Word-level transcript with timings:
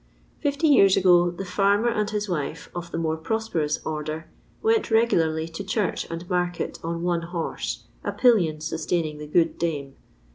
Fifty 0.39 0.67
years 0.67 0.97
ago 0.97 1.29
the 1.29 1.45
farmer 1.45 1.87
and 1.89 2.09
his 2.09 2.27
wife, 2.27 2.71
of 2.73 2.89
the 2.89 2.97
more 2.97 3.17
prosperous 3.17 3.77
order, 3.85 4.31
went 4.63 4.89
regularly 4.89 5.47
to 5.49 5.63
church 5.63 6.09
and 6.09 6.27
market 6.27 6.79
on 6.83 7.03
one 7.03 7.21
horse, 7.21 7.83
a 8.03 8.11
pillion 8.11 8.61
sustaining 8.61 9.19
the 9.19 9.27
good 9.27 9.59
dame. 9.59 9.93